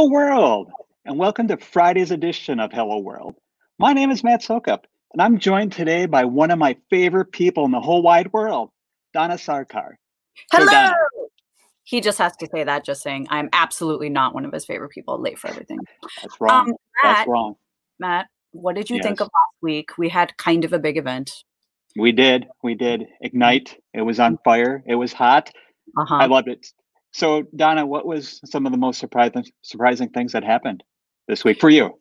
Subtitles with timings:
[0.00, 0.70] Hello, world,
[1.04, 3.34] and welcome to Friday's edition of Hello World.
[3.78, 7.66] My name is Matt Soucoup, and I'm joined today by one of my favorite people
[7.66, 8.70] in the whole wide world,
[9.12, 9.96] Dona Sarkar.
[10.50, 10.64] Hello.
[10.64, 10.94] So Dona,
[11.84, 14.88] he just has to say that, just saying I'm absolutely not one of his favorite
[14.88, 15.76] people, late for everything.
[16.22, 16.70] That's wrong.
[16.70, 17.56] Um, Matt, That's wrong.
[17.98, 19.04] Matt, what did you yes.
[19.04, 19.98] think of last week?
[19.98, 21.30] We had kind of a big event.
[21.94, 22.46] We did.
[22.62, 23.04] We did.
[23.20, 23.78] Ignite.
[23.92, 24.82] It was on fire.
[24.86, 25.52] It was hot.
[25.98, 26.14] Uh-huh.
[26.14, 26.66] I loved it.
[27.12, 30.84] So, Dona, what was some of the most surprising surprising things that happened
[31.28, 31.98] this week for you?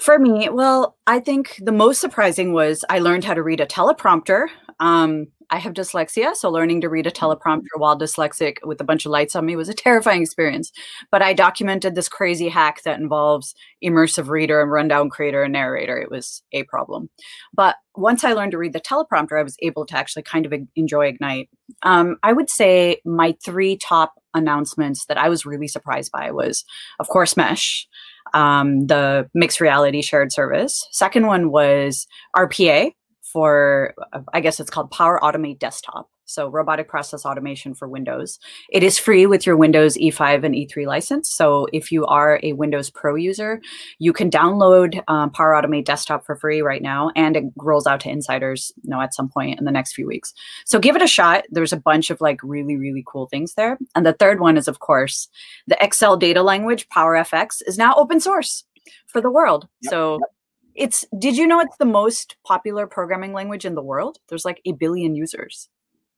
[0.00, 3.66] For me, well, I think the most surprising was I learned how to read a
[3.66, 4.46] teleprompter.
[4.80, 9.04] Um, I have dyslexia, so learning to read a teleprompter while dyslexic with a bunch
[9.04, 10.70] of lights on me was a terrifying experience.
[11.10, 15.98] But I documented this crazy hack that involves immersive reader and rundown creator and narrator.
[15.98, 17.10] It was a problem.
[17.52, 20.54] But once I learned to read the teleprompter, I was able to actually kind of
[20.76, 21.50] enjoy Ignite.
[21.82, 26.64] Um, I would say my three top announcements that I was really surprised by was,
[26.98, 27.86] of course, Mesh
[28.34, 30.86] um, the mixed reality shared service.
[30.92, 32.06] Second one was
[32.36, 33.94] RPA for,
[34.32, 36.08] I guess it's called Power Automate Desktop.
[36.30, 38.38] So robotic process automation for Windows.
[38.70, 41.28] It is free with your Windows E5 and E3 license.
[41.28, 43.60] So if you are a Windows Pro user,
[43.98, 47.98] you can download um, Power Automate Desktop for free right now, and it rolls out
[48.00, 50.32] to insiders, you know, at some point in the next few weeks.
[50.64, 51.44] So give it a shot.
[51.50, 53.76] There's a bunch of like really really cool things there.
[53.96, 55.28] And the third one is of course
[55.66, 58.64] the Excel data language PowerFX is now open source
[59.08, 59.66] for the world.
[59.82, 60.12] Yep, so.
[60.20, 60.30] Yep.
[60.76, 64.18] It's did you know it's the most popular programming language in the world?
[64.28, 65.68] There's like a billion users.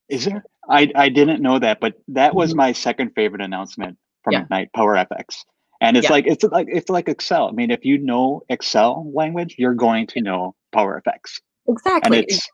[0.08, 0.44] Is there?
[0.68, 2.58] I I didn't know that, but that was mm-hmm.
[2.58, 4.42] my second favorite announcement from yeah.
[4.42, 5.44] Ignite Power FX.
[5.80, 6.12] And it's yeah.
[6.12, 7.48] like it's like it's like Excel.
[7.48, 11.40] I mean, if you know Excel language, you're going to know Power FX.
[11.68, 12.18] Exactly.
[12.18, 12.48] And it's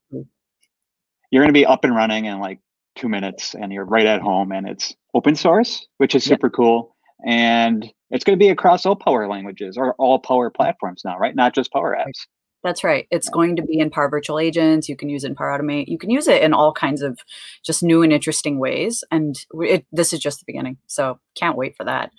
[1.31, 2.60] you're going to be up and running in like
[2.97, 6.56] two minutes, and you're right at home, and it's open source, which is super yeah.
[6.56, 6.97] cool.
[7.26, 11.34] And it's going to be across all Power languages or all Power platforms now, right?
[11.34, 12.26] Not just Power Apps.
[12.65, 13.07] That's right.
[13.11, 14.89] It's going to be in Power Virtual Agents.
[14.89, 15.87] You can use it in Power Automate.
[15.87, 17.21] You can use it in all kinds of
[17.65, 19.05] just new and interesting ways.
[19.11, 20.79] And it, this is just the beginning.
[20.87, 22.11] So can't wait for that.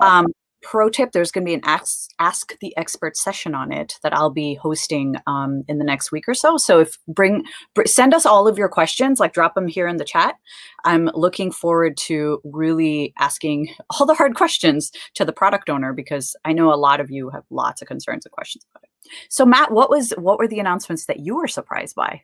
[0.00, 0.28] Um,
[0.62, 4.14] pro tip there's going to be an ask, ask the expert session on it that
[4.14, 8.14] i'll be hosting um, in the next week or so so if bring br- send
[8.14, 10.36] us all of your questions like drop them here in the chat
[10.84, 16.36] i'm looking forward to really asking all the hard questions to the product owner because
[16.44, 18.91] i know a lot of you have lots of concerns and questions about it
[19.28, 22.22] so Matt, what was what were the announcements that you were surprised by?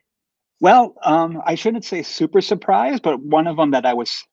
[0.61, 4.23] Well, um, I shouldn't say super surprised, but one of them that I was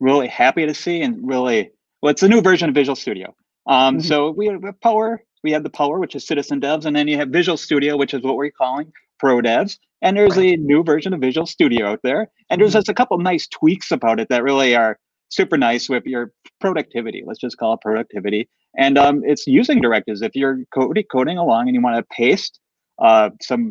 [0.00, 1.70] really happy to see and really
[2.02, 3.34] well, it's a new version of Visual Studio.
[3.66, 4.06] Um, mm-hmm.
[4.06, 7.16] So we have Power, we have the Power, which is Citizen Devs, and then you
[7.16, 9.78] have Visual Studio, which is what we're calling Pro Devs.
[10.00, 10.54] And there's right.
[10.54, 12.78] a new version of Visual Studio out there, and there's mm-hmm.
[12.78, 14.98] just a couple nice tweaks about it that really are
[15.30, 17.22] super nice with your productivity.
[17.26, 18.48] Let's just call it productivity.
[18.76, 20.22] And um, it's using directives.
[20.22, 22.60] If you're coding, coding along and you want to paste
[22.98, 23.70] uh, some,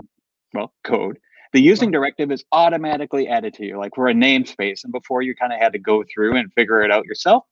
[0.53, 1.19] well, code,
[1.53, 4.84] the using directive is automatically added to you, like for a namespace.
[4.84, 7.44] And before you kind of had to go through and figure it out yourself,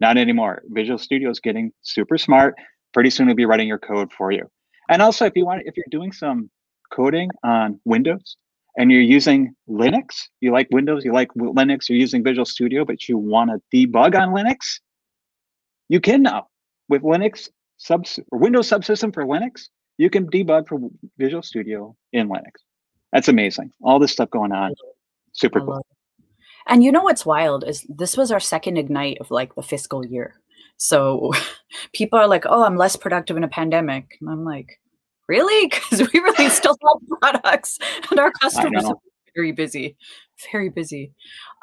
[0.00, 0.62] not anymore.
[0.68, 2.54] Visual Studio is getting super smart.
[2.92, 4.50] Pretty soon it'll be writing your code for you.
[4.88, 6.50] And also, if you want, if you're doing some
[6.92, 8.36] coding on Windows,
[8.76, 13.08] and you're using Linux, you like Windows, you like Linux, you're using Visual Studio, but
[13.08, 14.80] you want to debug on Linux,
[15.88, 16.46] you can now
[16.90, 19.68] with Linux subs or Windows subsystem for Linux.
[19.96, 20.78] You can debug for
[21.16, 22.60] Visual Studio in Linux.
[23.12, 23.72] That's amazing.
[23.82, 24.74] All this stuff going on,
[25.32, 25.84] super cool.
[26.66, 30.04] And you know what's wild is this was our second ignite of like the fiscal
[30.04, 30.40] year.
[30.76, 31.32] So
[31.94, 34.78] people are like, "Oh, I'm less productive in a pandemic," and I'm like,
[35.30, 35.68] really?
[35.90, 37.78] Because we really still have products
[38.10, 38.96] and our customers are
[39.34, 39.96] very busy,
[40.52, 41.12] very busy.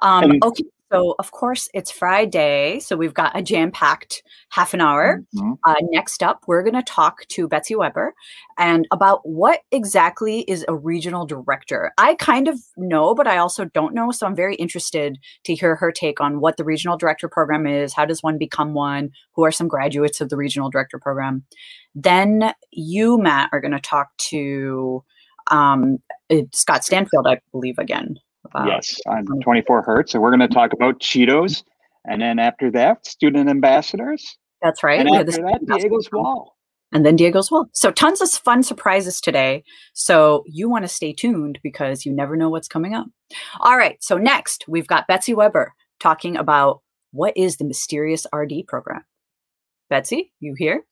[0.02, 2.80] Um, okay, so, of course, it's Friday.
[2.80, 5.24] So, we've got a jam packed half an hour.
[5.36, 5.54] Mm-hmm.
[5.66, 8.13] Uh, next up, we're going to talk to Betsy Weber
[8.57, 11.92] and about what exactly is a regional director.
[11.98, 14.12] I kind of know, but I also don't know.
[14.12, 17.94] So, I'm very interested to hear her take on what the regional director program is.
[17.94, 19.10] How does one become one?
[19.33, 21.44] Who are some graduates of the regional director program?
[21.95, 25.04] Then, you, Matt, are going to talk to
[25.51, 25.98] um,
[26.54, 28.19] Scott Stanfield, I believe, again
[28.66, 30.12] yes, on 24 Hertz.
[30.12, 31.64] So we're going to talk about Cheetos.
[32.06, 34.38] And then after that, student ambassadors.
[34.62, 35.00] That's right.
[35.00, 36.56] And after that, Diego's Wall.
[36.94, 37.68] And then Diego's Wall.
[37.74, 39.64] So tons of fun surprises today.
[39.94, 43.08] So you want to stay tuned because you never know what's coming up.
[43.60, 44.02] All right.
[44.02, 49.04] So next, we've got Betsy Weber talking about what is the mysterious RD program.
[49.90, 50.86] Betsy, you here?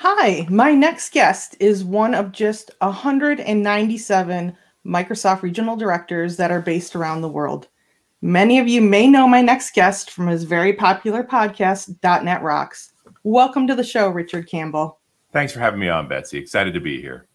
[0.00, 6.94] Hi, my next guest is one of just 197 Microsoft regional directors that are based
[6.94, 7.68] around the world.
[8.20, 12.92] Many of you may know my next guest from his very popular podcast, .NET Rocks.
[13.22, 15.00] Welcome to the show, Richard Campbell.
[15.32, 16.36] Thanks for having me on, Betsy.
[16.36, 17.26] Excited to be here.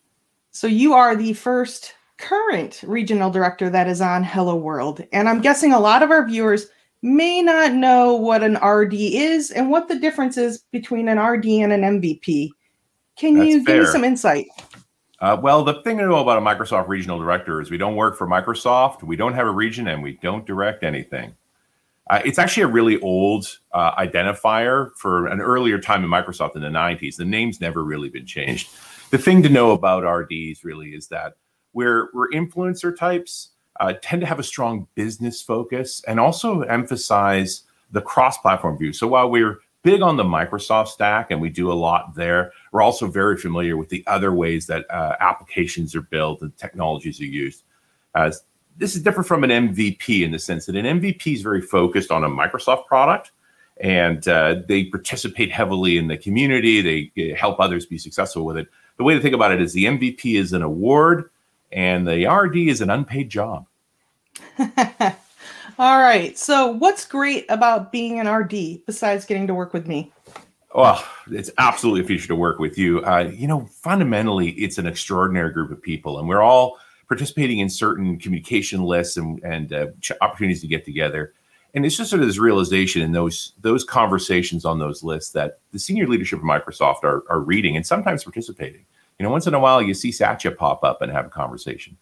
[0.52, 5.42] So you are the first current regional director that is on Hello World, and I'm
[5.42, 6.68] guessing a lot of our viewers
[7.02, 11.46] may not know what an RD is and what the difference is between an RD
[11.46, 12.50] and an MVP.
[13.18, 13.78] Can That's you fair.
[13.78, 14.48] give me some insight?
[15.20, 18.18] Uh, well, the thing to know about a Microsoft regional director is we don't work
[18.18, 21.36] for Microsoft, we don't have a region, and we don't direct anything.
[22.10, 26.62] Uh, it's actually a really old uh, identifier for an earlier time in Microsoft in
[26.62, 27.16] the 90s.
[27.16, 28.70] The name's never really been changed.
[29.12, 31.36] The thing to know about RDs really is that
[31.74, 37.64] we're, we're influencer types, uh, tend to have a strong business focus, and also emphasize
[37.92, 38.94] the cross platform view.
[38.94, 42.82] So while we're big on the Microsoft stack and we do a lot there, we're
[42.82, 47.26] also very familiar with the other ways that uh, applications are built and technologies are
[47.26, 47.64] used.
[48.16, 48.44] As
[48.78, 52.12] this is different from an MVP in the sense that an MVP is very focused
[52.12, 53.32] on a Microsoft product
[53.82, 57.12] and uh, they participate heavily in the community.
[57.16, 58.68] They uh, help others be successful with it.
[58.98, 61.30] The way to think about it is the MVP is an award
[61.72, 63.66] and the RD is an unpaid job.
[65.80, 66.38] All right.
[66.38, 70.12] So, what's great about being an RD besides getting to work with me?
[70.74, 73.04] Well, it's absolutely a feature to work with you.
[73.04, 76.78] Uh, you know, fundamentally, it's an extraordinary group of people, and we're all
[77.08, 79.88] participating in certain communication lists and, and uh,
[80.22, 81.34] opportunities to get together.
[81.74, 85.60] And it's just sort of this realization in those those conversations on those lists that
[85.72, 88.86] the senior leadership of Microsoft are, are reading and sometimes participating.
[89.22, 91.96] You know, once in a while, you see Satya pop up and have a conversation.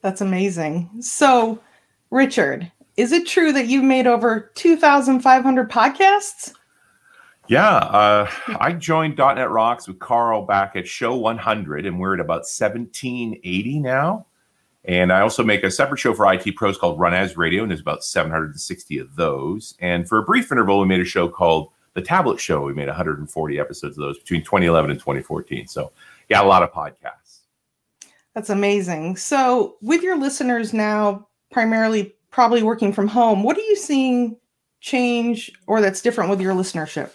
[0.00, 0.88] That's amazing.
[1.02, 1.60] So,
[2.10, 6.54] Richard, is it true that you've made over 2,500 podcasts?
[7.48, 12.20] Yeah, uh, I joined .NET Rocks with Carl back at show 100, and we're at
[12.20, 14.24] about 1780 now.
[14.86, 17.70] And I also make a separate show for IT pros called Run As Radio, and
[17.70, 19.74] there's about 760 of those.
[19.80, 22.62] And for a brief interval, we made a show called The Tablet Show.
[22.62, 25.66] We made 140 episodes of those between 2011 and 2014.
[25.68, 25.92] So,
[26.28, 27.40] yeah, a lot of podcasts.
[28.34, 29.16] That's amazing.
[29.16, 34.36] So, with your listeners now primarily probably working from home, what are you seeing
[34.80, 37.10] change or that's different with your listenership?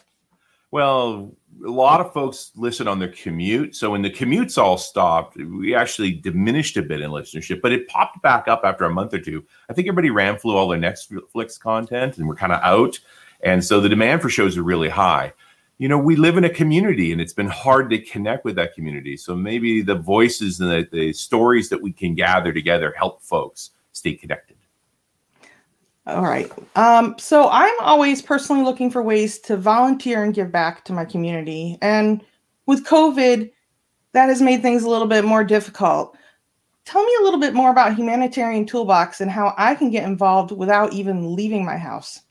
[0.71, 1.35] Well,
[1.65, 3.75] a lot of folks listen on their commute.
[3.75, 7.87] So when the commutes all stopped, we actually diminished a bit in listenership, but it
[7.87, 9.43] popped back up after a month or two.
[9.69, 12.99] I think everybody ran through all their Netflix content and we're kind of out.
[13.41, 15.33] And so the demand for shows are really high.
[15.77, 18.73] You know, we live in a community and it's been hard to connect with that
[18.73, 19.15] community.
[19.15, 23.71] So maybe the voices and the, the stories that we can gather together help folks
[23.91, 24.57] stay connected.
[26.07, 26.49] All right.
[26.77, 31.03] Um, so I'm always personally looking for ways to volunteer and give back to my
[31.03, 31.77] community.
[31.81, 32.23] And
[32.65, 33.51] with COVID,
[34.13, 36.17] that has made things a little bit more difficult.
[36.85, 40.53] Tell me a little bit more about Humanitarian Toolbox and how I can get involved
[40.53, 42.21] without even leaving my house.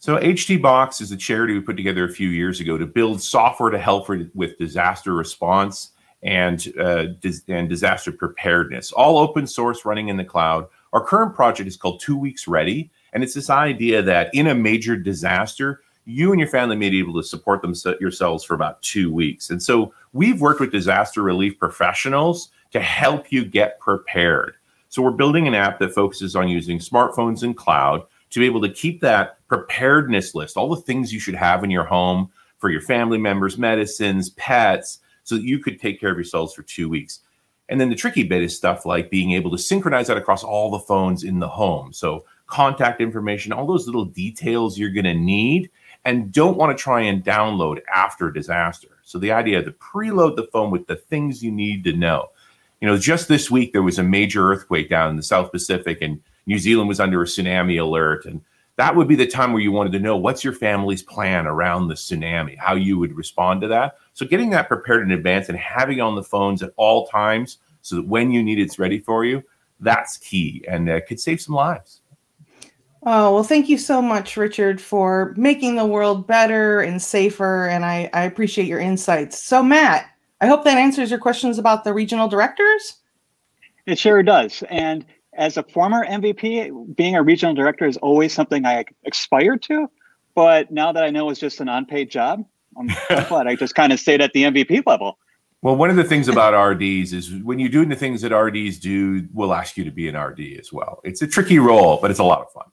[0.00, 3.20] So, HT Box is a charity we put together a few years ago to build
[3.20, 5.90] software to help with disaster response
[6.22, 8.92] and uh, dis- and disaster preparedness.
[8.92, 10.68] All open source, running in the cloud.
[10.92, 14.54] Our current project is called Two Weeks Ready, and it's this idea that in a
[14.54, 18.80] major disaster, you and your family may be able to support them yourselves for about
[18.82, 19.50] two weeks.
[19.50, 24.54] And so we've worked with disaster relief professionals to help you get prepared.
[24.90, 28.60] So we're building an app that focuses on using smartphones and cloud to be able
[28.60, 32.70] to keep that preparedness list, all the things you should have in your home for
[32.70, 36.88] your family members, medicines, pets, so that you could take care of yourselves for two
[36.88, 37.20] weeks.
[37.68, 40.70] And then the tricky bit is stuff like being able to synchronize that across all
[40.70, 41.92] the phones in the home.
[41.92, 45.70] So contact information, all those little details you're going to need
[46.04, 48.88] and don't want to try and download after disaster.
[49.02, 52.30] So the idea to preload the phone with the things you need to know.
[52.80, 56.00] You know, just this week there was a major earthquake down in the South Pacific
[56.00, 58.40] and New Zealand was under a tsunami alert and
[58.76, 61.88] that would be the time where you wanted to know what's your family's plan around
[61.88, 63.98] the tsunami, how you would respond to that.
[64.14, 67.96] So getting that prepared in advance and having on the phones at all times so
[67.96, 69.42] that when you need it, it's ready for you,
[69.80, 72.02] that's key and uh, could save some lives.
[73.02, 77.66] Oh, well, thank you so much, Richard, for making the world better and safer.
[77.68, 79.42] And I, I appreciate your insights.
[79.42, 80.06] So, Matt,
[80.40, 82.98] I hope that answers your questions about the regional directors.
[83.86, 84.62] It sure does.
[84.70, 85.04] And
[85.38, 89.88] as a former MVP, being a regional director is always something I aspired to.
[90.34, 92.44] But now that I know it's just an unpaid job,
[92.76, 92.88] I'm
[93.28, 95.18] glad I just kind of stayed at the MVP level.
[95.62, 98.78] Well, one of the things about RDs is when you're doing the things that RDs
[98.78, 101.00] do, we'll ask you to be an RD as well.
[101.02, 102.66] It's a tricky role, but it's a lot of fun.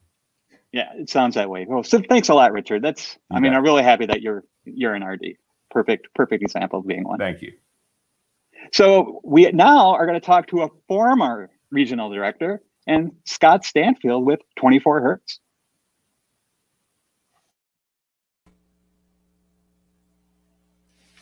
[0.72, 1.66] Yeah, it sounds that way.
[1.68, 2.84] Well, so thanks a lot, Richard.
[2.84, 5.38] That's I mean, I'm really happy that you're you're an RD.
[5.72, 7.18] Perfect, perfect example of being one.
[7.18, 7.54] Thank you.
[8.72, 14.26] So we now are going to talk to a former regional director, and Scott Stanfield
[14.26, 15.40] with 24 Hertz.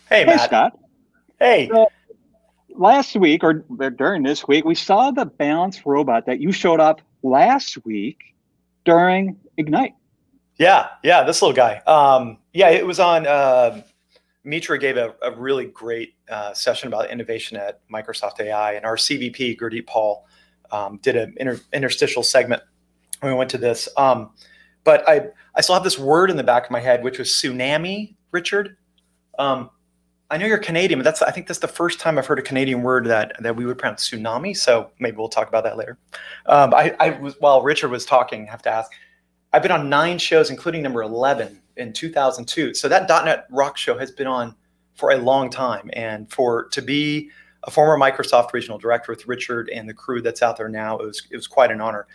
[0.09, 0.77] Hey, Hey, Scott.
[1.39, 1.69] Hey.
[1.73, 1.88] So,
[2.75, 3.53] last week or
[3.89, 8.35] during this week, we saw the balance robot that you showed up last week
[8.85, 9.93] during Ignite.
[10.57, 11.77] Yeah, yeah, this little guy.
[11.88, 13.25] Um, yeah, it was on.
[13.25, 13.81] Uh,
[14.43, 18.97] Mitra gave a, a really great uh, session about innovation at Microsoft AI, and our
[18.97, 20.27] CVP Gurdeep Pall
[20.71, 22.62] um, did an inter- interstitial segment
[23.21, 23.88] when we went to this.
[23.95, 24.31] Um,
[24.83, 27.29] but I, I still have this word in the back of my head, which was
[27.29, 28.15] tsunami.
[28.31, 28.75] Richard,
[29.39, 29.69] um,
[30.29, 32.43] I know you're Canadian, but that's I think that's the first time I've heard a
[32.43, 34.57] Canadian word that that we would pronounce tsunami.
[34.57, 35.97] So maybe we'll talk about that later.
[36.47, 38.91] Um, I, I was while Richard was talking, I have to ask.
[39.53, 42.74] I've been on nine shows, including number 11 in 2002.
[42.74, 44.56] So that .NET Rock show has been on
[44.96, 47.30] for a long time, and for to be
[47.63, 51.06] a former Microsoft regional director with Richard and the crew that's out there now, it
[51.06, 52.08] was it was quite an honor.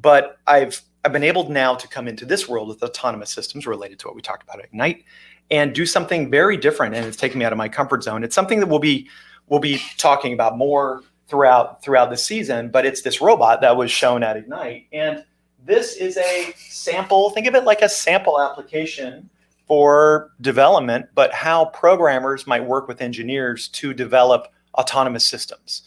[0.00, 3.98] But I've I've been able now to come into this world with autonomous systems related
[4.00, 5.04] to what we talked about at Ignite,
[5.50, 6.94] and do something very different.
[6.94, 8.24] And it's taken me out of my comfort zone.
[8.24, 9.08] It's something that we'll be
[9.48, 12.70] we'll be talking about more throughout throughout the season.
[12.70, 15.24] But it's this robot that was shown at Ignite and
[15.64, 19.28] this is a sample think of it like a sample application
[19.66, 25.82] for development but how programmers might work with engineers to develop autonomous systems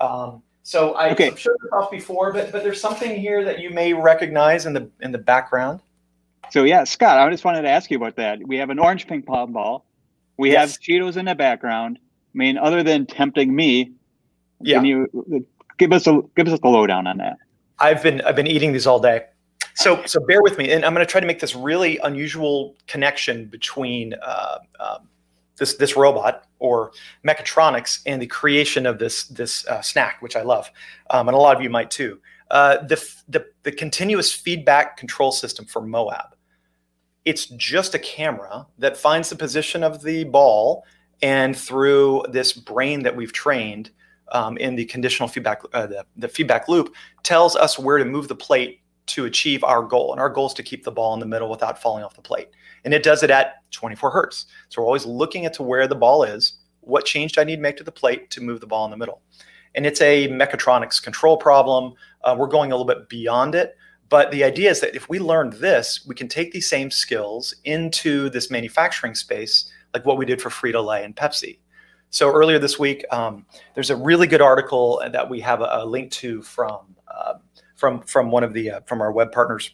[0.00, 1.26] um, so I, Okay.
[1.26, 4.72] have showed this off before but but there's something here that you may recognize in
[4.72, 5.80] the in the background
[6.50, 8.38] So yeah, Scott, I just wanted to ask you about that.
[8.46, 9.84] We have an orange ping pong ball.
[10.36, 10.72] We Yes.
[10.72, 11.98] have Cheetos in the background.
[12.02, 13.92] I mean, other than tempting me,
[14.62, 15.46] yeah can you
[15.78, 17.36] give us a give us a lowdown on that?
[17.80, 19.24] I've been I've been eating these all day.
[19.74, 22.76] So so bear with me, and I'm going to try to make this really unusual
[22.86, 25.08] connection between uh, um,
[25.56, 26.92] this this robot or
[27.26, 30.70] mechatronics and the creation of this this uh, snack, which I love,
[31.10, 32.20] um, and a lot of you might too.
[32.50, 32.96] Uh, the,
[33.28, 36.34] the the continuous feedback control system for Moab.
[37.24, 40.84] It's just a camera that finds the position of the ball,
[41.22, 43.90] and through this brain that we've trained
[44.32, 48.28] um, in the conditional feedback, uh, the, the feedback loop, tells us where to move
[48.28, 50.12] the plate to achieve our goal.
[50.12, 52.22] And our goal is to keep the ball in the middle without falling off the
[52.22, 52.48] plate.
[52.84, 54.46] And it does it at 24 hertz.
[54.68, 57.56] So we're always looking at to where the ball is, what change do I need
[57.56, 59.20] to make to the plate to move the ball in the middle.
[59.74, 61.94] And it's a mechatronics control problem.
[62.22, 63.76] Uh, we're going a little bit beyond it.
[64.08, 67.54] But the idea is that if we learned this, we can take these same skills
[67.64, 71.58] into this manufacturing space, like what we did for Frito Lay and Pepsi.
[72.10, 75.86] So earlier this week, um, there's a really good article that we have a, a
[75.86, 77.34] link to from uh,
[77.76, 79.72] from from one of the uh, from our web partners.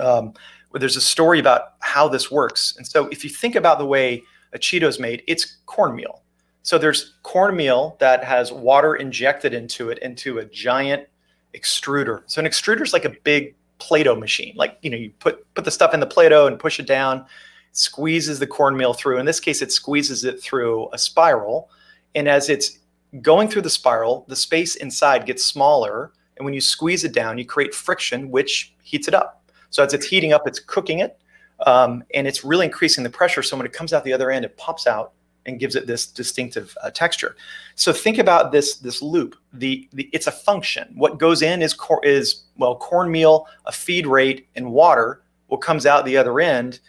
[0.00, 0.34] Um,
[0.70, 2.74] where there's a story about how this works.
[2.78, 4.22] And so if you think about the way
[4.54, 6.22] a Cheeto's made, it's cornmeal.
[6.62, 11.06] So there's cornmeal that has water injected into it into a giant
[11.54, 12.22] extruder.
[12.26, 14.54] So an extruder is like a big Play-Doh machine.
[14.56, 17.26] Like you know, you put put the stuff in the Play-Doh and push it down,
[17.72, 19.18] squeezes the cornmeal through.
[19.18, 21.70] In this case, it squeezes it through a spiral,
[22.14, 22.78] and as it's
[23.20, 26.12] going through the spiral, the space inside gets smaller.
[26.36, 29.44] And when you squeeze it down, you create friction, which heats it up.
[29.70, 31.18] So as it's heating up, it's cooking it,
[31.66, 33.42] um, and it's really increasing the pressure.
[33.42, 35.12] So when it comes out the other end, it pops out
[35.46, 37.36] and gives it this distinctive uh, texture.
[37.74, 39.36] So think about this this loop.
[39.52, 40.92] The, the it's a function.
[40.94, 45.22] What goes in is cor- is well cornmeal, a feed rate, and water.
[45.48, 46.80] What comes out the other end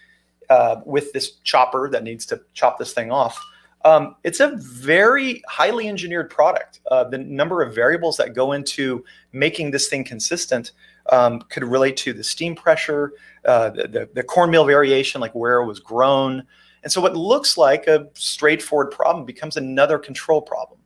[0.50, 3.40] uh, with this chopper that needs to chop this thing off.
[3.86, 6.80] Um, it's a very highly engineered product.
[6.90, 10.72] Uh, the number of variables that go into making this thing consistent
[11.12, 13.12] um, could relate to the steam pressure,
[13.46, 16.44] uh, the, the, the cornmeal variation, like where it was grown.
[16.84, 20.80] And so what looks like a straightforward problem becomes another control problem.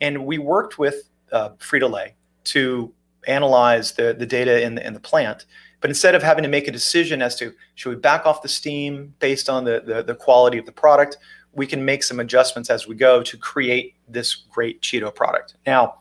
[0.00, 2.92] And we worked with uh, Frito-Lay to
[3.26, 5.44] analyze the, the data in the, in the plant.
[5.80, 8.48] But instead of having to make a decision as to should we back off the
[8.48, 11.18] steam based on the, the, the quality of the product,
[11.52, 15.54] we can make some adjustments as we go to create this great Cheeto product.
[15.66, 15.98] Now,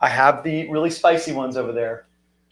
[0.00, 2.06] I have the really spicy ones over there.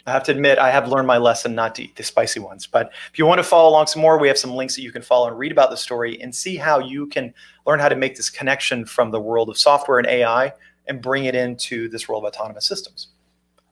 [0.06, 2.66] I have to admit, I have learned my lesson not to eat the spicy ones.
[2.66, 4.92] But if you want to follow along some more, we have some links that you
[4.92, 7.34] can follow and read about the story and see how you can
[7.66, 10.52] learn how to make this connection from the world of software and AI
[10.86, 13.08] and bring it into this world of autonomous systems.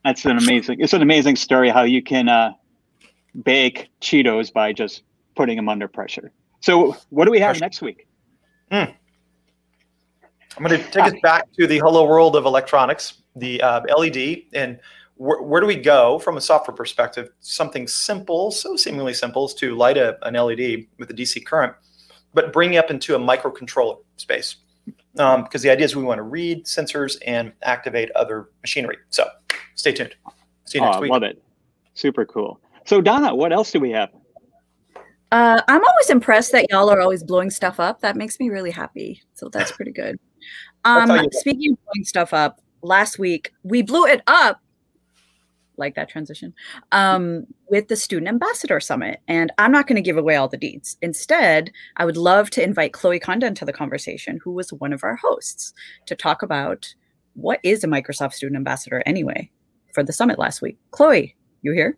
[0.06, 0.76] That's an amazing.
[0.78, 2.52] It's an amazing story how you can uh,
[3.42, 5.02] bake Cheetos by just
[5.34, 6.30] putting them under pressure.
[6.60, 7.60] So, what do we have Pressure.
[7.64, 8.06] next week?
[8.70, 8.94] I'm
[10.60, 14.78] going to take us back to the hello world of electronics, the uh, LED, and
[15.16, 17.30] wh- where do we go from a software perspective?
[17.40, 21.74] Something simple, so seemingly simple, as to light a, an LED with a DC current,
[22.32, 24.54] but bring it up into a microcontroller space.
[25.14, 28.98] Because the idea is we want to read sensors and activate other machinery.
[29.10, 29.26] So
[29.76, 30.16] Stay tuned.
[30.64, 31.12] See you next oh, week.
[31.12, 31.40] Love it.
[31.94, 32.60] Super cool.
[32.84, 34.10] So Dona, what else do we have?
[35.32, 38.00] Uh, I'm always impressed that y'all are always blowing stuff up.
[38.00, 39.22] That makes me really happy.
[39.34, 40.18] So that's pretty good.
[40.84, 44.60] Um, speaking of blowing stuff up, last week we blew it up
[45.76, 46.54] like that transition
[46.92, 50.56] um, with the student ambassador summit and i'm not going to give away all the
[50.56, 54.92] deeds instead i would love to invite chloe condon to the conversation who was one
[54.92, 55.74] of our hosts
[56.06, 56.94] to talk about
[57.34, 59.50] what is a microsoft student ambassador anyway
[59.96, 61.96] for the summit last week chloe you here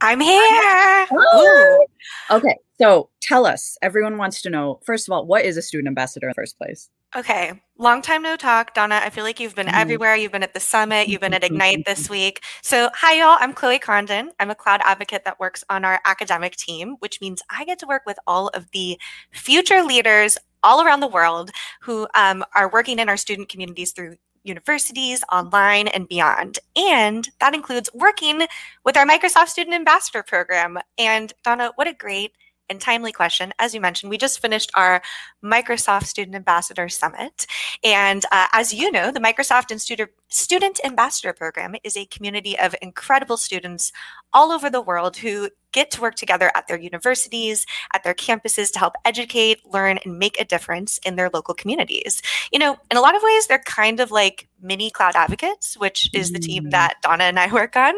[0.00, 1.86] i'm here oh.
[2.32, 5.86] okay so tell us everyone wants to know first of all what is a student
[5.86, 9.02] ambassador in the first place Okay, long time no talk, Dona.
[9.04, 9.76] I feel like you've been mm-hmm.
[9.76, 10.16] everywhere.
[10.16, 12.42] You've been at the summit, you've been at Ignite this week.
[12.62, 13.36] So, hi, y'all.
[13.38, 14.30] I'm Chloe Condon.
[14.40, 17.86] I'm a cloud advocate that works on our academic team, which means I get to
[17.86, 18.98] work with all of the
[19.30, 21.50] future leaders all around the world
[21.82, 26.58] who um, are working in our student communities through universities, online, and beyond.
[26.76, 28.46] And that includes working
[28.84, 30.78] with our Microsoft Student Ambassador Program.
[30.98, 32.32] And Dona, what a great
[32.68, 33.52] and timely question.
[33.58, 35.02] As you mentioned, we just finished our
[35.44, 37.46] Microsoft Student Ambassador Summit.
[37.84, 42.74] And uh, as you know, the Microsoft Student, Student Ambassador Program is a community of
[42.80, 43.92] incredible students
[44.32, 48.70] all over the world who get to work together at their universities, at their campuses
[48.72, 52.22] to help educate, learn, and make a difference in their local communities.
[52.52, 56.08] You know, in a lot of ways, they're kind of like mini cloud advocates, which
[56.14, 56.70] is the team mm.
[56.70, 57.94] that Dona and I work on.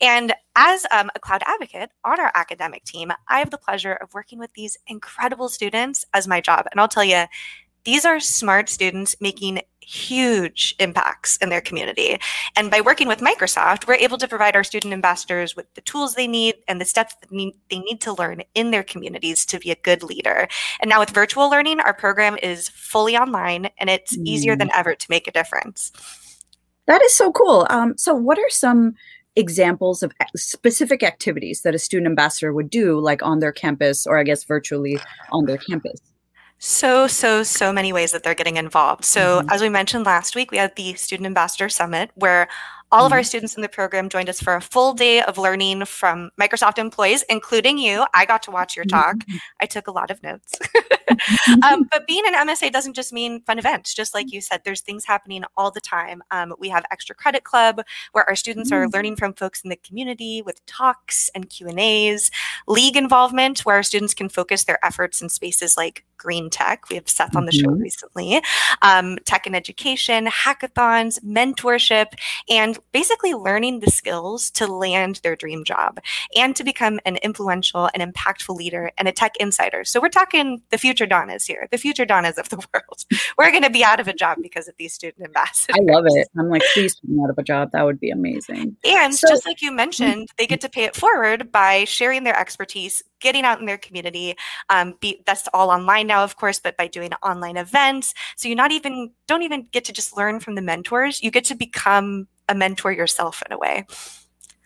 [0.00, 4.14] And as um, a cloud advocate on our academic team, I have the pleasure of
[4.14, 6.66] working with these incredible students as my job.
[6.70, 7.24] And I'll tell you,
[7.86, 12.18] these are smart students making huge impacts in their community.
[12.56, 16.14] And by working with Microsoft, we're able to provide our student ambassadors with the tools
[16.14, 19.70] they need and the steps that they need to learn in their communities to be
[19.70, 20.48] a good leader.
[20.80, 24.26] And now with virtual learning, our program is fully online and it's mm.
[24.26, 25.92] easier than ever to make a difference.
[26.88, 27.68] That is so cool.
[27.70, 28.94] Um, so, what are some
[29.36, 34.18] examples of specific activities that a student ambassador would do, like on their campus or
[34.18, 34.98] I guess virtually
[35.30, 36.00] on their campus?
[36.58, 39.04] So, so, so many ways that they're getting involved.
[39.04, 39.50] So, mm-hmm.
[39.50, 42.48] as we mentioned last week, we had the Student Ambassador Summit where
[42.92, 43.06] all mm-hmm.
[43.06, 43.24] of our mm-hmm.
[43.24, 47.24] students in the program joined us for a full day of learning from Microsoft employees,
[47.28, 48.06] including you.
[48.14, 49.16] I got to watch your talk.
[49.16, 49.36] Mm-hmm.
[49.60, 50.54] I took a lot of notes.
[51.62, 53.94] um, but being an MSA doesn't just mean fun events.
[53.94, 56.22] Just like you said, there's things happening all the time.
[56.30, 57.80] Um, we have Extra Credit Club,
[58.12, 61.80] where our students are learning from folks in the community with talks and Q and
[61.80, 62.30] A's.
[62.66, 66.88] League involvement, where our students can focus their efforts in spaces like green tech.
[66.88, 67.82] We have Seth on the show mm-hmm.
[67.82, 68.42] recently.
[68.82, 72.06] Um, tech and education, hackathons, mentorship,
[72.48, 76.00] and basically learning the skills to land their dream job
[76.36, 79.84] and to become an influential and impactful leader and a tech insider.
[79.84, 83.04] So we're talking the future Donas here, the future Donas of the world.
[83.38, 85.76] We're going to be out of a job because of these student ambassadors.
[85.78, 86.28] I love it.
[86.38, 87.70] I'm like, please put me out of a job.
[87.72, 88.76] That would be amazing.
[88.84, 92.38] And so, just like you mentioned, they get to pay it forward by sharing their
[92.38, 94.34] expertise, getting out in their community.
[94.68, 98.14] Um, be, that's all online now, of course, but by doing online events.
[98.36, 101.22] So you not even don't even get to just learn from the mentors.
[101.22, 103.86] You get to become a mentor yourself in a way.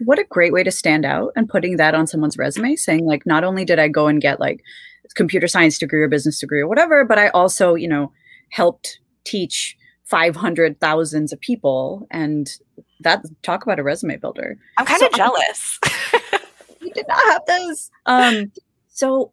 [0.04, 3.26] What a great way to stand out and putting that on someone's resume, saying like,
[3.26, 4.62] not only did I go and get like
[5.14, 8.12] computer science degree or business degree or whatever, but I also, you know,
[8.50, 12.50] helped teach 500 thousands of people and
[13.00, 14.58] that talk about a resume builder.
[14.76, 15.78] I'm kind of so jealous.
[16.80, 17.90] we did not have those.
[18.06, 18.52] Um,
[18.88, 19.32] so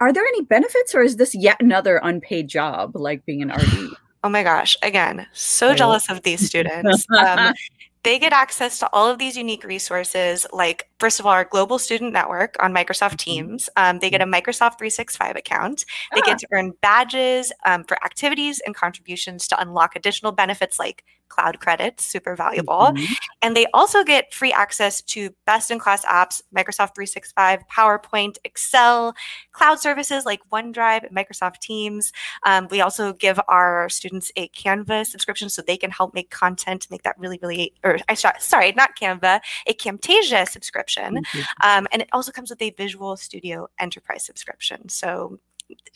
[0.00, 3.96] are there any benefits or is this yet another unpaid job like being an RD?
[4.24, 7.06] Oh my gosh, again, so jealous of these students.
[7.16, 7.54] Um,
[8.08, 11.78] they get access to all of these unique resources, like, first of all, our global
[11.78, 13.30] student network on Microsoft mm-hmm.
[13.30, 13.68] Teams.
[13.76, 15.84] Um, they get a Microsoft 365 account.
[16.14, 16.24] They ah.
[16.24, 21.60] get to earn badges um, for activities and contributions to unlock additional benefits like cloud
[21.60, 22.92] credits, super valuable.
[22.92, 23.12] Mm-hmm.
[23.42, 29.14] And they also get free access to best in class apps, Microsoft 365, PowerPoint, Excel,
[29.52, 32.12] cloud services like OneDrive Microsoft Teams.
[32.44, 36.86] Um, we also give our students a Canva subscription so they can help make content,
[36.90, 41.16] make that really, really, or I sorry, not Canva, a Camtasia subscription.
[41.16, 41.40] Mm-hmm.
[41.62, 44.88] Um, and it also comes with a Visual Studio Enterprise subscription.
[44.88, 45.38] So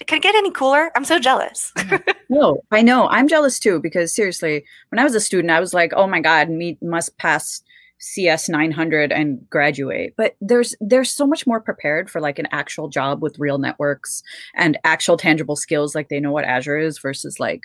[0.07, 0.91] can it get any cooler?
[0.97, 1.73] I'm so jealous.
[2.29, 3.09] no, I know.
[3.09, 6.21] I'm jealous too because seriously, when I was a student, I was like, "Oh my
[6.21, 7.63] god, me must pass
[7.99, 12.89] CS 900 and graduate." But there's there's so much more prepared for like an actual
[12.89, 14.23] job with real networks
[14.55, 17.63] and actual tangible skills like they know what Azure is versus like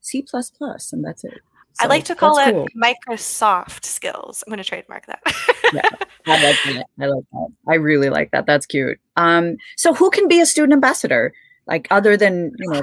[0.00, 0.24] C++
[0.92, 1.40] and that's it.
[1.74, 2.68] So I like to call it cool.
[2.76, 4.44] Microsoft skills.
[4.46, 5.20] I'm going to trademark that.
[5.72, 5.82] yeah,
[6.26, 6.86] I like that.
[7.00, 7.48] I like that.
[7.68, 8.46] I really like that.
[8.46, 8.98] That's cute.
[9.16, 11.32] Um, so who can be a student ambassador?
[11.66, 12.82] Like other than you know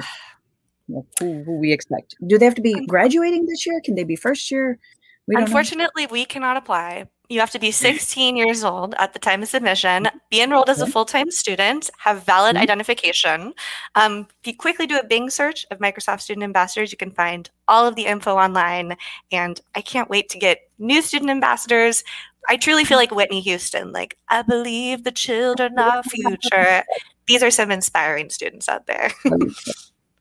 [1.18, 2.16] who, who we expect.
[2.26, 3.80] Do they have to be um, graduating this year?
[3.84, 4.78] Can they be first year?
[5.26, 7.06] We Unfortunately, we cannot apply.
[7.32, 10.82] You have to be 16 years old at the time of submission, be enrolled as
[10.82, 12.62] a full time student, have valid mm-hmm.
[12.62, 13.54] identification.
[13.94, 17.48] Um, if you quickly do a Bing search of Microsoft Student Ambassadors, you can find
[17.68, 18.98] all of the info online.
[19.32, 22.04] And I can't wait to get new student ambassadors.
[22.50, 26.84] I truly feel like Whitney Houston, like, I believe the children are future.
[27.28, 29.10] These are some inspiring students out there.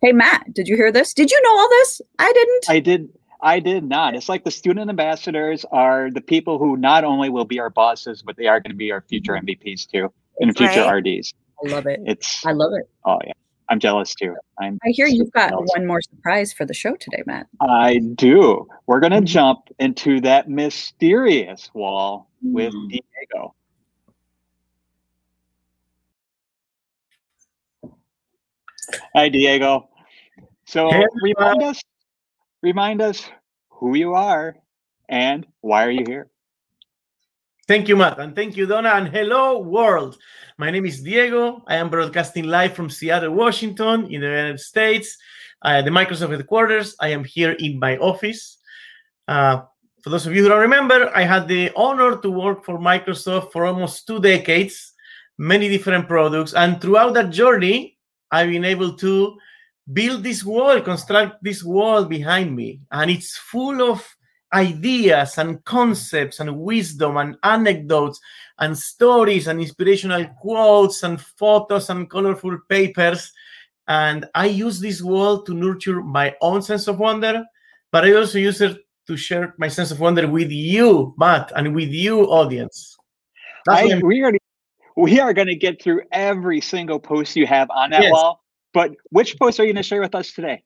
[0.01, 1.13] hey, Matt, did you hear this?
[1.13, 2.01] Did you know all this?
[2.19, 2.69] I didn't.
[2.69, 3.09] I did.
[3.41, 4.15] I did not.
[4.15, 8.21] It's like the student ambassadors are the people who not only will be our bosses,
[8.21, 11.03] but they are going to be our future MVPs too, and future right.
[11.03, 11.33] RDs.
[11.63, 11.99] I love it.
[12.05, 12.87] It's I love it.
[13.05, 13.33] Oh yeah,
[13.69, 14.35] I'm jealous too.
[14.59, 14.77] I'm.
[14.85, 15.69] I hear you've got jealous.
[15.75, 17.47] one more surprise for the show today, Matt.
[17.61, 18.67] I do.
[18.85, 19.25] We're going to mm-hmm.
[19.25, 22.53] jump into that mysterious wall mm-hmm.
[22.53, 22.89] with mm.
[22.89, 23.55] Diego.
[29.15, 29.89] Hi, Diego.
[30.65, 31.81] So hey, remind us
[32.61, 33.29] remind us
[33.69, 34.55] who you are
[35.09, 36.27] and why are you here?
[37.67, 40.17] Thank you, Matt, and thank you, Dona, and hello, world.
[40.57, 41.63] My name is Diego.
[41.67, 45.17] I am broadcasting live from Seattle, Washington, in the United States,
[45.61, 46.95] uh, the Microsoft headquarters.
[46.99, 48.57] I am here in my office.
[49.27, 49.61] Uh,
[50.03, 53.51] for those of you who don't remember, I had the honor to work for Microsoft
[53.51, 54.93] for almost two decades,
[55.37, 57.97] many different products, and throughout that journey,
[58.31, 59.37] I've been able to
[59.91, 62.81] build this wall, construct this wall behind me.
[62.91, 64.05] And it's full of
[64.53, 68.19] ideas and concepts and wisdom and anecdotes
[68.59, 73.31] and stories and inspirational quotes and photos and colorful papers.
[73.87, 77.43] And I use this wall to nurture my own sense of wonder,
[77.91, 81.73] but I also use it to share my sense of wonder with you, Matt, and
[81.73, 82.95] with you, audience.
[83.67, 84.33] I, we are
[84.97, 88.11] we are going to get through every single post you have on that yes.
[88.11, 88.40] wall
[88.73, 90.63] but which post are you going to share with us today?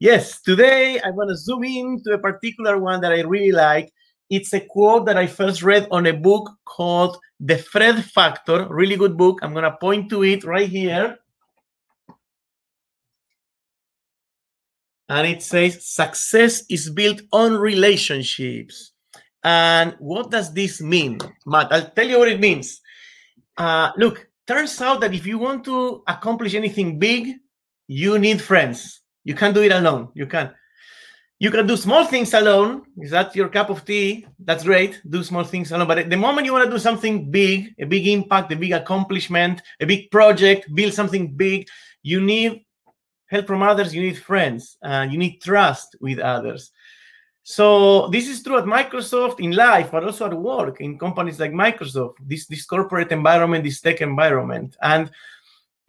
[0.00, 3.92] Yes, today I'm going to zoom in to a particular one that I really like.
[4.30, 8.96] It's a quote that I first read on a book called The Fred Factor, really
[8.96, 9.40] good book.
[9.42, 11.18] I'm going to point to it right here.
[15.08, 18.92] And it says, Success is built on relationships.
[19.42, 21.18] And what does this mean?
[21.46, 22.80] Matt, I'll tell you what it means.
[23.56, 27.34] Uh, look, turns out that if you want to accomplish anything big,
[27.86, 29.02] you need friends.
[29.22, 30.08] You can't do it alone.
[30.14, 30.54] You can.
[31.38, 32.82] You can do small things alone.
[32.98, 34.26] Is that your cup of tea?
[34.40, 35.00] That's great.
[35.08, 35.86] Do small things alone.
[35.86, 39.62] But the moment you want to do something big, a big impact, a big accomplishment,
[39.78, 41.68] a big project, build something big,
[42.02, 42.64] you need
[43.26, 43.94] help from others.
[43.94, 44.76] You need friends.
[44.82, 46.72] Uh, you need trust with others.
[47.50, 51.50] So this is true at Microsoft in life, but also at work in companies like
[51.50, 54.76] Microsoft, this, this corporate environment, this tech environment.
[54.82, 55.10] And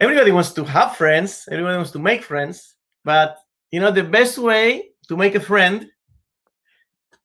[0.00, 3.36] everybody wants to have friends, everybody wants to make friends, but
[3.70, 5.86] you know, the best way to make a friend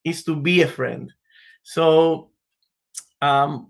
[0.03, 1.13] is to be a friend.
[1.63, 2.31] So
[3.21, 3.69] um,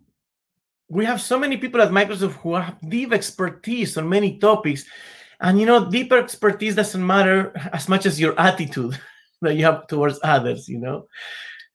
[0.90, 4.86] we have so many people at Microsoft who have deep expertise on many topics.
[5.40, 9.00] And you know, deeper expertise doesn't matter as much as your attitude.
[9.46, 11.08] that you have towards others, you know.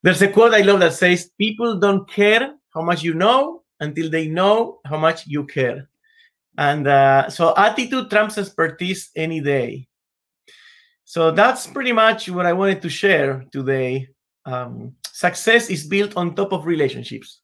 [0.02, 4.11] There's a quote I love that says, People don't care how much you know until
[4.11, 5.88] they know how much you care.
[6.59, 9.88] And uh, so attitude trumps expertise any day.
[11.04, 14.09] So that's pretty much what I wanted to share today.
[14.44, 17.40] Um, success is built on top of relationships.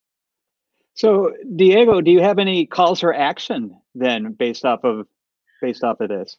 [0.94, 5.06] So Diego, do you have any calls for action then based off of
[5.60, 6.36] based off of this?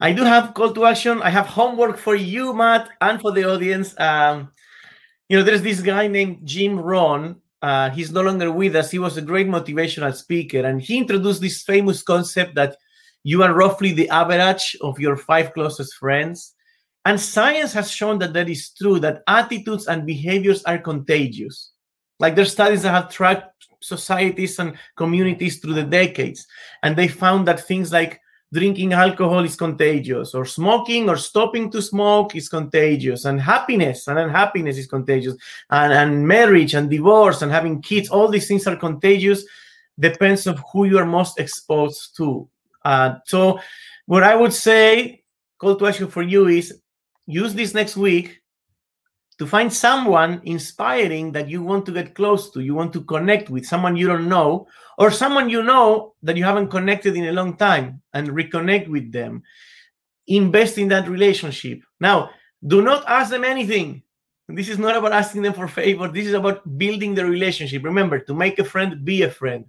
[0.00, 1.20] I do have call to action.
[1.22, 3.94] I have homework for you, Matt, and for the audience.
[4.00, 4.50] Um,
[5.28, 7.36] you know, there's this guy named Jim Rohn.
[7.60, 8.90] Uh, he's no longer with us.
[8.90, 12.76] He was a great motivational speaker, and he introduced this famous concept that
[13.24, 16.54] you are roughly the average of your five closest friends.
[17.04, 21.72] And science has shown that that is true, that attitudes and behaviors are contagious.
[22.18, 26.46] Like there's studies that have tracked societies and communities through the decades,
[26.82, 28.18] and they found that things like
[28.52, 34.18] drinking alcohol is contagious, or smoking or stopping to smoke is contagious, and happiness and
[34.18, 35.36] unhappiness is contagious,
[35.70, 39.44] and, and marriage and divorce and having kids, all these things are contagious,
[39.98, 42.48] depends on who you are most exposed to.
[42.84, 43.60] Uh, so,
[44.06, 45.22] what I would say,
[45.58, 46.80] call to action for you is
[47.26, 48.39] use this next week
[49.40, 53.48] to find someone inspiring that you want to get close to, you want to connect
[53.48, 57.32] with, someone you don't know, or someone you know that you haven't connected in a
[57.32, 59.42] long time and reconnect with them.
[60.26, 61.80] Invest in that relationship.
[62.00, 62.28] Now,
[62.66, 64.02] do not ask them anything.
[64.46, 66.08] This is not about asking them for favor.
[66.08, 67.82] This is about building the relationship.
[67.82, 69.64] Remember, to make a friend, be a friend.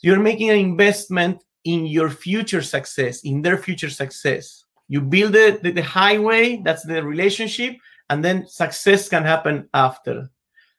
[0.00, 4.64] You're making an investment in your future success, in their future success.
[4.88, 7.76] You build the, the, the highway, that's the relationship,
[8.10, 10.30] and then success can happen after.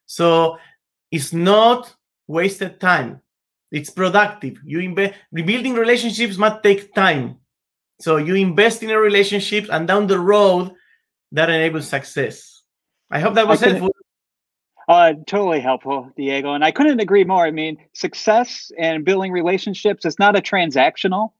[0.05, 0.57] So
[1.11, 1.93] it's not
[2.27, 3.21] wasted time.
[3.71, 4.57] It's productive.
[4.63, 7.37] You invest rebuilding relationships might take time.
[7.99, 10.73] So you invest in a relationship and down the road
[11.31, 12.63] that enables success.
[13.11, 13.93] I hope that was helpful.
[14.87, 16.53] Uh, totally helpful, Diego.
[16.53, 17.45] And I couldn't agree more.
[17.45, 21.31] I mean, success and building relationships is not a transactional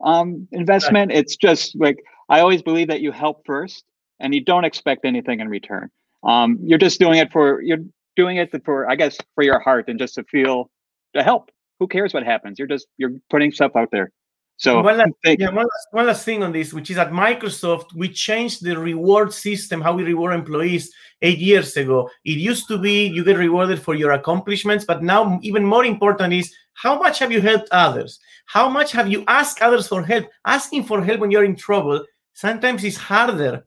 [0.00, 1.10] um, investment.
[1.10, 1.18] Right.
[1.18, 3.84] It's just like I always believe that you help first
[4.20, 5.90] and you don't expect anything in return.
[6.24, 7.84] Um, you're just doing it for you're
[8.16, 10.70] doing it for I guess for your heart and just to feel
[11.14, 11.50] to help.
[11.78, 12.58] Who cares what happens?
[12.58, 14.10] You're just you're putting stuff out there.
[14.58, 17.94] So one last, yeah, one last, one last thing on this, which is at Microsoft,
[17.94, 22.08] we changed the reward system, how we reward employees eight years ago.
[22.24, 26.32] It used to be you get rewarded for your accomplishments, but now even more important
[26.32, 28.18] is how much have you helped others?
[28.46, 30.26] How much have you asked others for help?
[30.46, 33.66] Asking for help when you're in trouble sometimes is harder.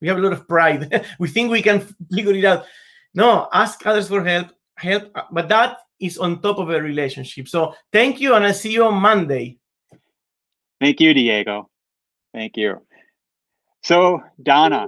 [0.00, 1.06] We have a lot of pride.
[1.18, 1.80] we think we can
[2.12, 2.64] figure it out.
[3.14, 7.48] No, ask others for help, help, but that is on top of a relationship.
[7.48, 9.58] So thank you, and I'll see you on Monday.
[10.80, 11.68] Thank you, Diego.
[12.32, 12.82] Thank you.
[13.82, 14.86] So, Dona.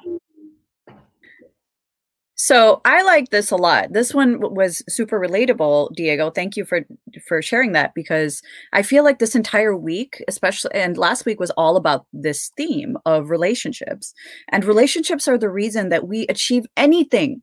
[2.42, 3.92] So I like this a lot.
[3.92, 6.30] This one was super relatable, Diego.
[6.30, 6.80] Thank you for
[7.28, 8.40] for sharing that because
[8.72, 12.96] I feel like this entire week, especially and last week was all about this theme
[13.04, 14.14] of relationships.
[14.48, 17.42] And relationships are the reason that we achieve anything.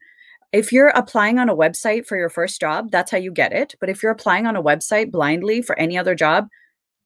[0.51, 3.75] If you're applying on a website for your first job, that's how you get it.
[3.79, 6.47] But if you're applying on a website blindly for any other job,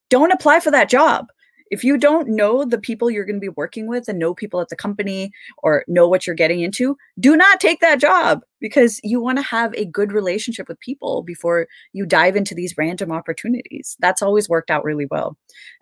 [0.10, 1.28] don't apply for that job.
[1.72, 4.60] If you don't know the people you're going to be working with and know people
[4.60, 5.32] at the company
[5.64, 9.44] or know what you're getting into, do not take that job because you want to
[9.44, 13.96] have a good relationship with people before you dive into these random opportunities.
[14.00, 15.38] That's always worked out really well.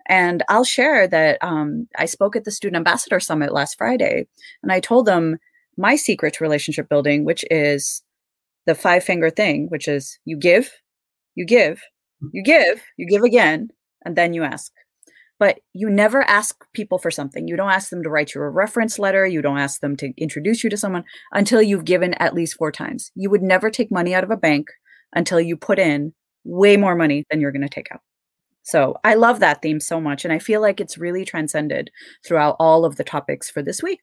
[0.08, 4.26] And I'll share that um, I spoke at the Student Ambassador Summit last Friday
[4.62, 5.38] and I told them
[5.76, 8.02] my secret to relationship building, which is
[8.66, 10.70] the five finger thing, which is you give,
[11.34, 11.82] you give,
[12.32, 13.70] you give, you give again,
[14.04, 14.72] and then you ask.
[15.40, 17.48] But you never ask people for something.
[17.48, 19.26] You don't ask them to write you a reference letter.
[19.26, 22.70] You don't ask them to introduce you to someone until you've given at least four
[22.70, 23.10] times.
[23.14, 24.68] You would never take money out of a bank
[25.14, 26.12] until you put in
[26.44, 28.02] way more money than you're going to take out.
[28.62, 30.24] So I love that theme so much.
[30.24, 31.90] And I feel like it's really transcended
[32.24, 34.00] throughout all of the topics for this week.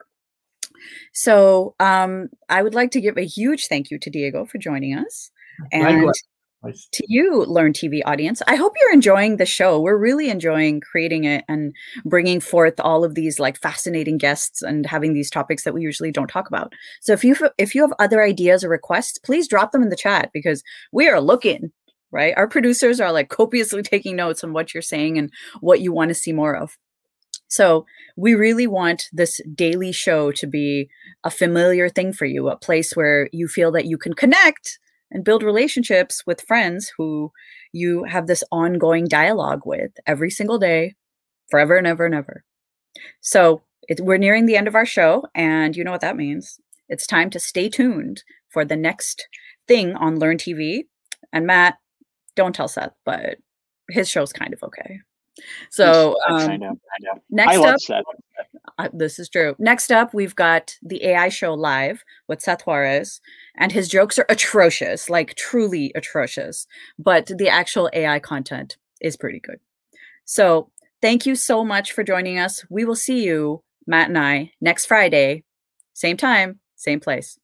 [1.13, 4.97] So um, I would like to give a huge thank you to Diego for joining
[4.97, 5.29] us.
[5.71, 6.23] And Likewise
[6.63, 8.41] to you, Learn TV audience.
[8.47, 9.79] I hope you're enjoying the show.
[9.79, 14.85] We're really enjoying creating it and bringing forth all of these like fascinating guests and
[14.85, 16.73] having these topics that we usually don't talk about.
[17.01, 19.95] So if you if you have other ideas or requests, please drop them in the
[19.95, 21.71] chat because we are looking.
[22.09, 25.91] Right, our producers are like copiously taking notes on what you're saying and what you
[25.91, 26.77] want to see more of.
[27.49, 30.89] So, we really want this daily show to be
[31.25, 34.79] a familiar thing for you, a place where you feel that you can connect
[35.11, 37.31] and build relationships with friends who
[37.71, 40.95] you have this ongoing dialogue with every single day,
[41.49, 42.43] forever and ever and ever.
[43.21, 46.59] So it, we're nearing the end of our show, and you know what that means.
[46.89, 49.27] It's time to stay tuned for the next
[49.67, 50.83] thing on Learn TV.
[51.33, 51.77] And Matt,
[52.35, 53.37] don't tell Seth, but
[53.89, 54.99] his show's kind of okay.
[55.69, 57.21] So um, I know, I know.
[57.29, 58.03] next I up, Seth.
[58.77, 59.55] Uh, this is true.
[59.59, 63.21] Next up, we've got the AI show live with Seth Juarez,
[63.57, 66.67] and his jokes are atrocious, like truly atrocious.
[66.99, 69.59] But the actual AI content is pretty good.
[70.25, 70.69] So
[71.01, 72.63] thank you so much for joining us.
[72.69, 75.43] We will see you, Matt and I, next Friday,
[75.93, 77.39] same time, same place.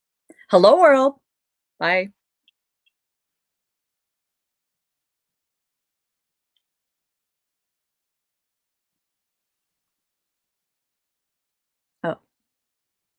[0.50, 1.16] Hello, world.
[1.80, 2.10] Bye.